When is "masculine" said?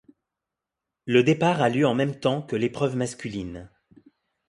2.95-3.69